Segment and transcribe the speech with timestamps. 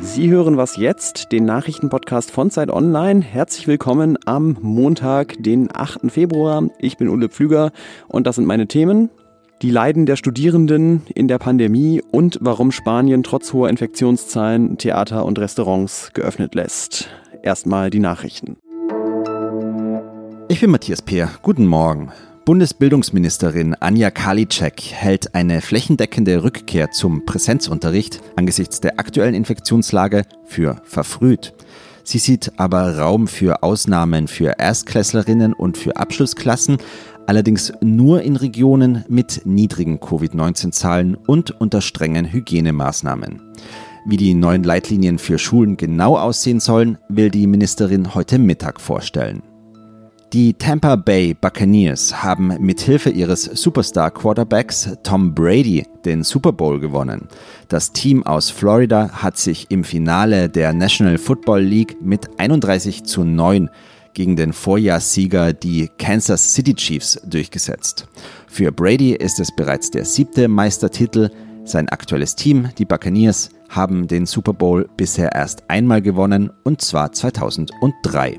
[0.00, 3.20] Sie hören was jetzt, den Nachrichtenpodcast von Zeit Online.
[3.20, 6.10] Herzlich willkommen am Montag, den 8.
[6.10, 6.68] Februar.
[6.80, 7.70] Ich bin Ulle Pflüger
[8.08, 9.10] und das sind meine Themen.
[9.62, 15.38] Die Leiden der Studierenden in der Pandemie und warum Spanien trotz hoher Infektionszahlen Theater und
[15.38, 17.08] Restaurants geöffnet lässt.
[17.44, 18.56] Erstmal die Nachrichten.
[20.48, 21.30] Ich bin Matthias Peer.
[21.42, 22.10] Guten Morgen.
[22.48, 31.52] Bundesbildungsministerin Anja Karliczek hält eine flächendeckende Rückkehr zum Präsenzunterricht angesichts der aktuellen Infektionslage für verfrüht.
[32.04, 36.78] Sie sieht aber Raum für Ausnahmen für Erstklässlerinnen und für Abschlussklassen,
[37.26, 43.42] allerdings nur in Regionen mit niedrigen Covid-19-Zahlen und unter strengen Hygienemaßnahmen.
[44.06, 49.42] Wie die neuen Leitlinien für Schulen genau aussehen sollen, will die Ministerin heute Mittag vorstellen.
[50.34, 57.28] Die Tampa Bay Buccaneers haben mithilfe ihres Superstar-Quarterbacks Tom Brady den Super Bowl gewonnen.
[57.68, 63.24] Das Team aus Florida hat sich im Finale der National Football League mit 31 zu
[63.24, 63.70] 9
[64.12, 68.06] gegen den Vorjahrssieger die Kansas City Chiefs durchgesetzt.
[68.48, 71.30] Für Brady ist es bereits der siebte Meistertitel.
[71.64, 77.12] Sein aktuelles Team, die Buccaneers, haben den Super Bowl bisher erst einmal gewonnen, und zwar
[77.12, 78.38] 2003.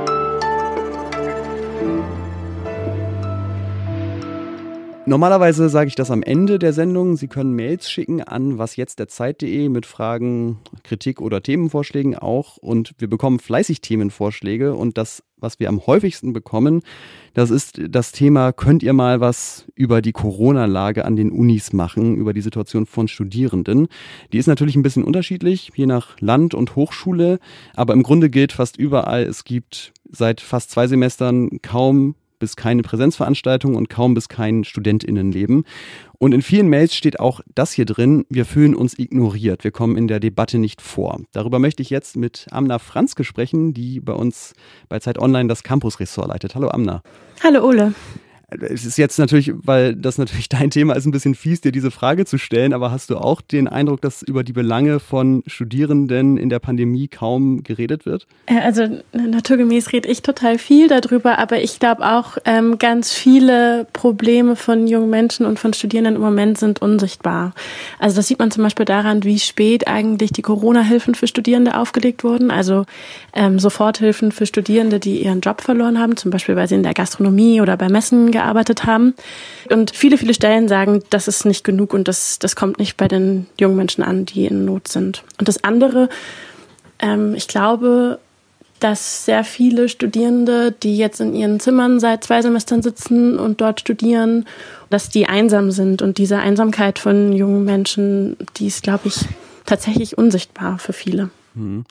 [5.11, 7.17] Normalerweise sage ich das am Ende der Sendung.
[7.17, 12.55] Sie können Mails schicken an wasjetztderzeit.de mit Fragen, Kritik oder Themenvorschlägen auch.
[12.55, 14.73] Und wir bekommen fleißig Themenvorschläge.
[14.73, 16.81] Und das, was wir am häufigsten bekommen,
[17.33, 22.15] das ist das Thema, könnt ihr mal was über die Corona-Lage an den Unis machen,
[22.15, 23.89] über die Situation von Studierenden.
[24.31, 27.39] Die ist natürlich ein bisschen unterschiedlich, je nach Land und Hochschule.
[27.75, 32.81] Aber im Grunde gilt fast überall, es gibt seit fast zwei Semestern kaum bis keine
[32.81, 35.63] Präsenzveranstaltungen und kaum bis kein Studentinnenleben.
[36.17, 39.95] Und in vielen Mails steht auch das hier drin, wir fühlen uns ignoriert, wir kommen
[39.95, 41.21] in der Debatte nicht vor.
[41.31, 44.53] Darüber möchte ich jetzt mit Amna Franzke sprechen, die bei uns
[44.89, 46.55] bei Zeit Online das Campus-Ressort leitet.
[46.55, 47.01] Hallo Amna.
[47.41, 47.93] Hallo Ole
[48.59, 51.91] es ist jetzt natürlich, weil das natürlich dein Thema ist, ein bisschen fies, dir diese
[51.91, 56.37] Frage zu stellen, aber hast du auch den Eindruck, dass über die Belange von Studierenden
[56.37, 58.27] in der Pandemie kaum geredet wird?
[58.47, 63.87] Äh, also naturgemäß rede ich total viel darüber, aber ich glaube auch, ähm, ganz viele
[63.93, 67.53] Probleme von jungen Menschen und von Studierenden im Moment sind unsichtbar.
[67.99, 72.23] Also das sieht man zum Beispiel daran, wie spät eigentlich die Corona-Hilfen für Studierende aufgelegt
[72.23, 72.51] wurden.
[72.51, 72.85] Also
[73.33, 76.93] ähm, Soforthilfen für Studierende, die ihren Job verloren haben, zum Beispiel weil sie in der
[76.93, 78.40] Gastronomie oder bei Messen gearbeitet
[78.85, 79.13] haben.
[79.69, 83.07] Und viele, viele Stellen sagen, das ist nicht genug und das, das kommt nicht bei
[83.07, 85.23] den jungen Menschen an, die in Not sind.
[85.39, 86.09] Und das andere,
[86.99, 88.19] ähm, ich glaube,
[88.81, 93.79] dass sehr viele Studierende, die jetzt in ihren Zimmern seit zwei Semestern sitzen und dort
[93.79, 94.45] studieren,
[94.89, 96.01] dass die einsam sind.
[96.01, 99.19] Und diese Einsamkeit von jungen Menschen, die ist, glaube ich,
[99.65, 101.29] tatsächlich unsichtbar für viele.
[101.53, 101.83] Mhm.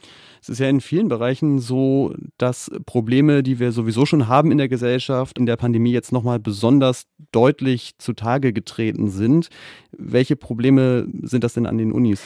[0.43, 4.59] Es ist ja in vielen Bereichen so, dass Probleme, die wir sowieso schon haben in
[4.59, 9.51] der Gesellschaft, in der Pandemie jetzt nochmal besonders deutlich zutage getreten sind.
[9.93, 12.23] Welche Probleme sind das denn an den Unis?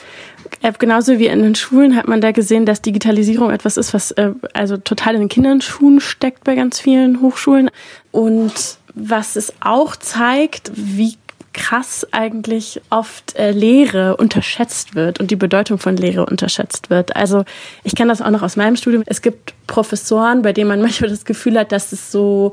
[0.61, 4.11] Äh, genauso wie in den Schulen hat man da gesehen, dass Digitalisierung etwas ist, was
[4.11, 7.69] äh, also total in den Kinderschuhen steckt bei ganz vielen Hochschulen.
[8.11, 11.15] Und was es auch zeigt, wie
[11.55, 17.15] krass eigentlich oft äh, Lehre unterschätzt wird und die Bedeutung von Lehre unterschätzt wird.
[17.15, 17.45] Also
[17.83, 19.03] ich kenne das auch noch aus meinem Studium.
[19.05, 22.51] Es gibt Professoren, bei denen man manchmal das Gefühl hat, dass es so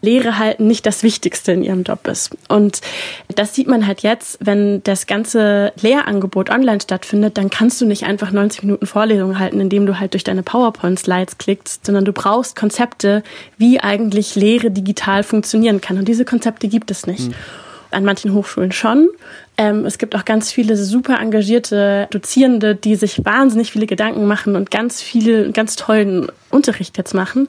[0.00, 2.36] Lehre halten nicht das Wichtigste in ihrem Job ist.
[2.48, 2.80] Und
[3.34, 8.04] das sieht man halt jetzt, wenn das ganze Lehrangebot online stattfindet, dann kannst du nicht
[8.04, 12.54] einfach 90 Minuten Vorlesungen halten, indem du halt durch deine PowerPoint-Slides klickst, sondern du brauchst
[12.54, 13.24] Konzepte,
[13.56, 15.98] wie eigentlich Lehre digital funktionieren kann.
[15.98, 17.28] Und diese Konzepte gibt es nicht.
[17.28, 17.34] Mhm
[17.90, 19.08] an manchen Hochschulen schon.
[19.60, 24.54] Ähm, es gibt auch ganz viele super engagierte Dozierende, die sich wahnsinnig viele Gedanken machen
[24.54, 27.48] und ganz viel, ganz tollen Unterricht jetzt machen.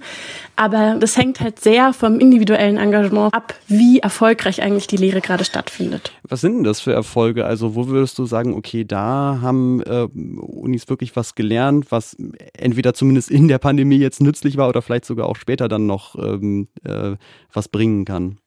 [0.56, 5.46] Aber das hängt halt sehr vom individuellen Engagement ab, wie erfolgreich eigentlich die Lehre gerade
[5.46, 6.12] stattfindet.
[6.24, 7.46] Was sind denn das für Erfolge?
[7.46, 12.18] Also wo würdest du sagen, okay, da haben äh, Unis wirklich was gelernt, was
[12.58, 16.16] entweder zumindest in der Pandemie jetzt nützlich war oder vielleicht sogar auch später dann noch
[16.16, 17.18] ähm, äh,
[17.54, 18.40] was bringen kann?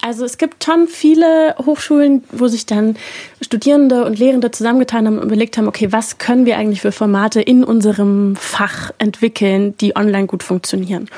[0.00, 2.96] Also es gibt schon viele Hochschulen, wo sich dann
[3.40, 7.40] Studierende und Lehrende zusammengetan haben und überlegt haben, okay, was können wir eigentlich für Formate
[7.40, 11.08] in unserem Fach entwickeln, die online gut funktionieren.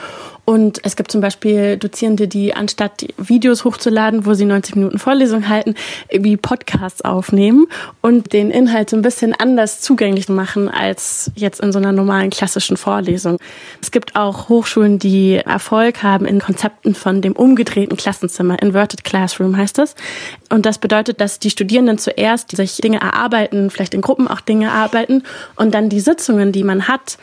[0.51, 5.49] Und es gibt zum Beispiel Dozierende, die anstatt Videos hochzuladen, wo sie 90 Minuten Vorlesung
[5.49, 5.77] halten,
[6.09, 7.69] irgendwie Podcasts aufnehmen
[8.01, 12.31] und den Inhalt so ein bisschen anders zugänglich machen als jetzt in so einer normalen
[12.31, 13.39] klassischen Vorlesung.
[13.81, 18.61] Es gibt auch Hochschulen, die Erfolg haben in Konzepten von dem umgedrehten Klassenzimmer.
[18.61, 19.95] Inverted Classroom heißt das.
[20.51, 24.67] Und das bedeutet, dass die Studierenden zuerst sich Dinge erarbeiten, vielleicht in Gruppen auch Dinge
[24.67, 25.23] erarbeiten
[25.57, 27.19] und dann die Sitzungen, die man hat,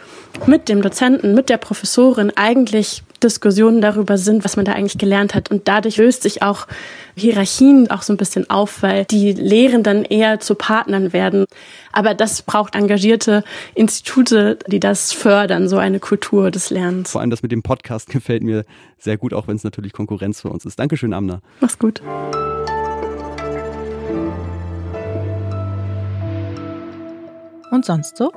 [0.45, 5.33] mit dem Dozenten, mit der Professorin eigentlich Diskussionen darüber sind, was man da eigentlich gelernt
[5.33, 5.49] hat.
[5.49, 6.67] Und dadurch löst sich auch
[7.15, 11.45] Hierarchien auch so ein bisschen auf, weil die Lehrenden eher zu Partnern werden.
[11.91, 13.43] Aber das braucht engagierte
[13.73, 17.11] Institute, die das fördern, so eine Kultur des Lernens.
[17.11, 18.65] Vor allem das mit dem Podcast gefällt mir
[18.99, 20.79] sehr gut, auch wenn es natürlich Konkurrenz für uns ist.
[20.79, 21.41] Dankeschön, Amna.
[21.59, 22.01] Mach's gut.
[27.77, 28.31] Und sonst so?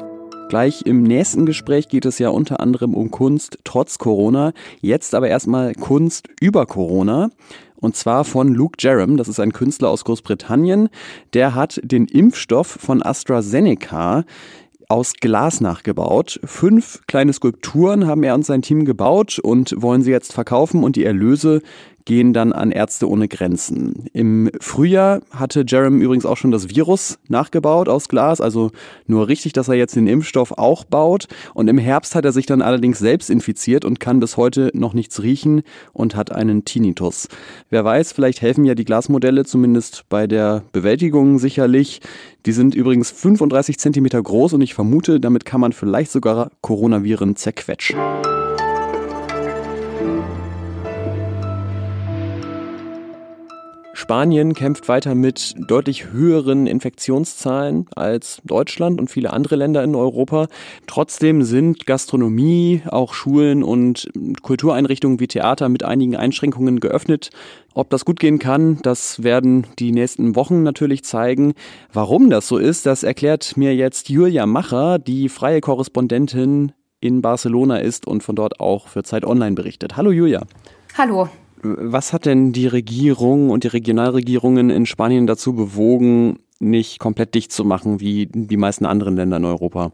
[0.50, 4.52] Gleich im nächsten Gespräch geht es ja unter anderem um Kunst trotz Corona.
[4.82, 7.30] Jetzt aber erstmal Kunst über Corona.
[7.76, 10.90] Und zwar von Luke Jerem, das ist ein Künstler aus Großbritannien.
[11.32, 14.26] Der hat den Impfstoff von AstraZeneca
[14.90, 16.38] aus Glas nachgebaut.
[16.44, 20.96] Fünf kleine Skulpturen haben er und sein Team gebaut und wollen sie jetzt verkaufen und
[20.96, 21.62] die Erlöse
[22.04, 24.06] gehen dann an Ärzte ohne Grenzen.
[24.12, 28.70] Im Frühjahr hatte Jerem übrigens auch schon das Virus nachgebaut aus Glas, also
[29.06, 31.26] nur richtig, dass er jetzt den Impfstoff auch baut.
[31.54, 34.94] Und im Herbst hat er sich dann allerdings selbst infiziert und kann bis heute noch
[34.94, 35.62] nichts riechen
[35.92, 37.28] und hat einen Tinnitus.
[37.70, 42.00] Wer weiß, vielleicht helfen ja die Glasmodelle zumindest bei der Bewältigung sicherlich.
[42.46, 47.36] Die sind übrigens 35 Zentimeter groß und ich vermute, damit kann man vielleicht sogar Coronaviren
[47.36, 47.98] zerquetschen.
[54.00, 60.48] Spanien kämpft weiter mit deutlich höheren Infektionszahlen als Deutschland und viele andere Länder in Europa.
[60.86, 64.10] Trotzdem sind Gastronomie, auch Schulen und
[64.40, 67.28] Kultureinrichtungen wie Theater mit einigen Einschränkungen geöffnet.
[67.74, 71.52] Ob das gut gehen kann, das werden die nächsten Wochen natürlich zeigen.
[71.92, 77.76] Warum das so ist, das erklärt mir jetzt Julia Macher, die freie Korrespondentin in Barcelona
[77.76, 79.98] ist und von dort auch für Zeit Online berichtet.
[79.98, 80.40] Hallo Julia.
[80.96, 81.28] Hallo.
[81.62, 87.52] Was hat denn die Regierung und die Regionalregierungen in Spanien dazu bewogen, nicht komplett dicht
[87.52, 89.92] zu machen wie die meisten anderen Länder in Europa?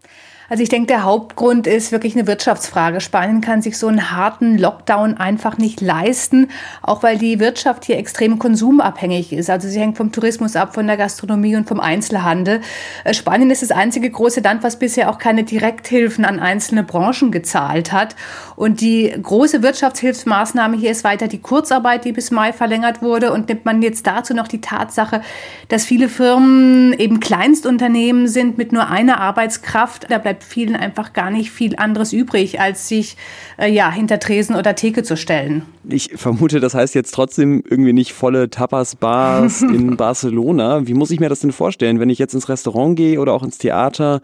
[0.49, 3.01] Also ich denke, der Hauptgrund ist wirklich eine Wirtschaftsfrage.
[3.01, 6.49] Spanien kann sich so einen harten Lockdown einfach nicht leisten,
[6.83, 9.51] auch weil die Wirtschaft hier extrem konsumabhängig ist.
[9.51, 12.61] Also sie hängt vom Tourismus ab, von der Gastronomie und vom Einzelhandel.
[13.05, 17.33] Äh, Spanien ist das einzige große Land, was bisher auch keine Direkthilfen an einzelne Branchen
[17.33, 18.15] gezahlt hat.
[18.55, 23.33] Und die große Wirtschaftshilfsmaßnahme hier ist weiter die Kurzarbeit, die bis Mai verlängert wurde.
[23.33, 25.23] Und nimmt man jetzt dazu noch die Tatsache,
[25.69, 31.13] dass viele Firmen eben Kleinstunternehmen sind mit nur einer Arbeitskraft, da bleibt bleibt vielen einfach
[31.13, 33.17] gar nicht viel anderes übrig, als sich
[33.59, 35.63] äh, ja, hinter Tresen oder Theke zu stellen.
[35.89, 40.87] Ich vermute, das heißt jetzt trotzdem irgendwie nicht volle Tapas-Bars in Barcelona.
[40.87, 43.43] Wie muss ich mir das denn vorstellen, wenn ich jetzt ins Restaurant gehe oder auch
[43.43, 44.21] ins Theater?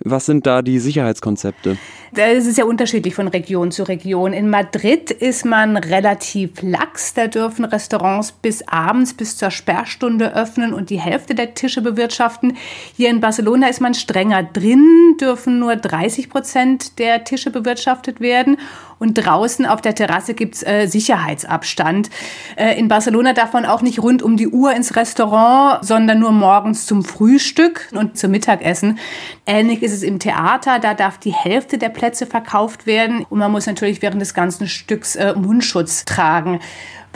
[0.00, 1.78] Was sind da die Sicherheitskonzepte?
[2.12, 4.32] Das ist ja unterschiedlich von Region zu Region.
[4.32, 7.14] In Madrid ist man relativ lax.
[7.14, 12.56] Da dürfen Restaurants bis abends, bis zur Sperrstunde öffnen und die Hälfte der Tische bewirtschaften.
[12.96, 14.42] Hier in Barcelona ist man strenger.
[14.44, 18.58] Drin dürfen nur 30 Prozent der Tische bewirtschaftet werden.
[18.98, 22.08] Und draußen auf der Terrasse gibt's äh, Sicherheitsabstand.
[22.56, 26.32] Äh, in Barcelona darf man auch nicht rund um die Uhr ins Restaurant, sondern nur
[26.32, 28.98] morgens zum Frühstück und zum Mittagessen.
[29.44, 30.78] Ähnlich ist es im Theater.
[30.78, 33.26] Da darf die Hälfte der Plätze verkauft werden.
[33.28, 36.60] Und man muss natürlich während des ganzen Stücks äh, Mundschutz tragen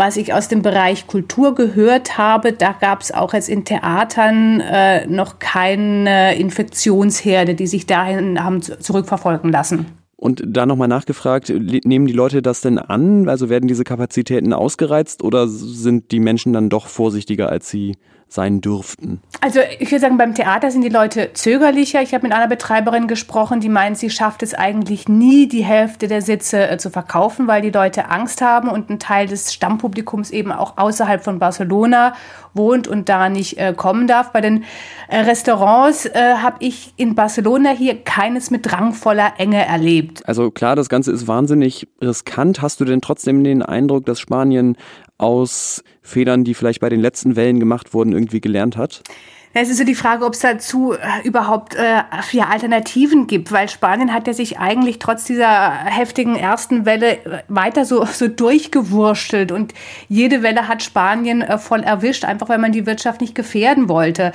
[0.01, 4.61] was ich aus dem Bereich Kultur gehört habe, da gab es auch jetzt in Theatern
[4.61, 9.85] äh, noch keine Infektionsherde, die sich dahin haben zurückverfolgen lassen.
[10.17, 13.29] Und da nochmal nachgefragt, nehmen die Leute das denn an?
[13.29, 17.97] Also werden diese Kapazitäten ausgereizt oder sind die Menschen dann doch vorsichtiger, als sie
[18.33, 19.21] sein dürften?
[19.41, 22.01] Also ich würde sagen, beim Theater sind die Leute zögerlicher.
[22.03, 26.09] Ich habe mit einer Betreiberin gesprochen, die meint, sie schafft es eigentlich nie, die Hälfte
[26.09, 30.31] der Sitze äh, zu verkaufen, weil die Leute Angst haben und ein Teil des Stammpublikums
[30.31, 32.15] eben auch außerhalb von Barcelona
[32.55, 34.33] wohnt und da nicht äh, kommen darf.
[34.33, 34.65] Bei den
[35.09, 40.27] äh, Restaurants äh, habe ich in Barcelona hier keines mit drangvoller Enge erlebt.
[40.29, 42.63] Also klar, das Ganze ist wahnsinnig riskant.
[42.63, 44.77] Hast du denn trotzdem den Eindruck, dass Spanien
[45.21, 49.03] aus Fehlern, die vielleicht bei den letzten Wellen gemacht wurden, irgendwie gelernt hat?
[49.53, 53.69] Es ist so die Frage, ob es dazu äh, überhaupt äh, ja, Alternativen gibt, weil
[53.69, 59.51] Spanien hat ja sich eigentlich trotz dieser heftigen ersten Welle äh, weiter so, so durchgewurschtelt
[59.51, 59.75] und
[60.09, 64.31] jede Welle hat Spanien äh, voll erwischt, einfach weil man die Wirtschaft nicht gefährden wollte.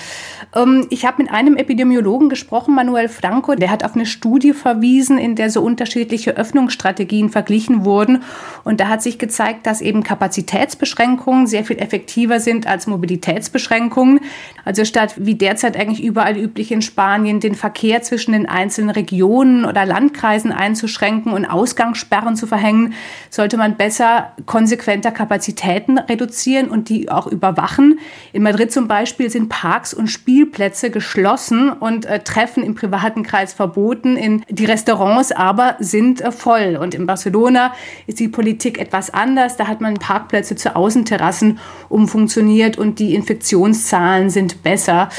[0.53, 5.17] Ähm, ich habe mit einem Epidemiologen gesprochen, Manuel Franco, der hat auf eine Studie verwiesen,
[5.17, 8.23] in der so unterschiedliche Öffnungsstrategien verglichen wurden
[8.65, 14.19] und da hat sich gezeigt, dass eben Kapazitätsbeschränkungen sehr viel effektiver sind als Mobilitätsbeschränkungen.
[14.65, 18.89] Also statt statt wie derzeit eigentlich überall üblich in Spanien, den Verkehr zwischen den einzelnen
[18.89, 22.93] Regionen oder Landkreisen einzuschränken und Ausgangssperren zu verhängen,
[23.29, 27.99] sollte man besser konsequenter Kapazitäten reduzieren und die auch überwachen.
[28.33, 33.53] In Madrid zum Beispiel sind Parks und Spielplätze geschlossen und äh, Treffen im privaten Kreis
[33.53, 34.17] verboten.
[34.17, 36.77] In, die Restaurants aber sind äh, voll.
[36.81, 37.73] Und in Barcelona
[38.07, 39.57] ist die Politik etwas anders.
[39.57, 41.59] Da hat man Parkplätze zu Außenterrassen
[41.89, 45.09] umfunktioniert und die Infektionszahlen sind besser weiter.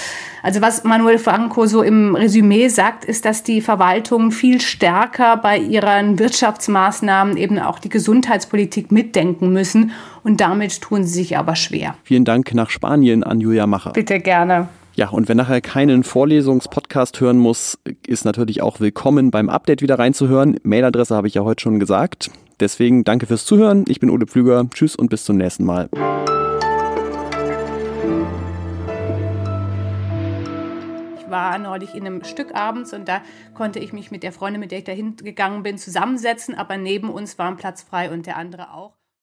[0.43, 5.59] Also was Manuel Franco so im Resümee sagt, ist, dass die Verwaltung viel stärker bei
[5.59, 9.91] ihren Wirtschaftsmaßnahmen eben auch die Gesundheitspolitik mitdenken müssen.
[10.23, 11.97] Und damit tun sie sich aber schwer.
[12.05, 13.93] Vielen Dank nach Spanien an Julia Macher.
[13.93, 14.69] Bitte gerne.
[14.95, 19.99] Ja, und wer nachher keinen Vorlesungspodcast hören muss, ist natürlich auch willkommen beim Update wieder
[19.99, 20.57] reinzuhören.
[20.63, 22.31] Mailadresse habe ich ja heute schon gesagt.
[22.61, 23.85] Deswegen danke fürs Zuhören.
[23.89, 24.67] Ich bin Ole Pflüger.
[24.73, 25.91] Tschüss und bis zum nächsten Mal.
[31.31, 33.23] War neulich in einem Stück abends und da
[33.55, 37.11] konnte ich mich mit der Freundin, mit der ich da hingegangen bin, zusammensetzen, aber neben
[37.11, 38.96] uns war ein Platz frei und der andere auch.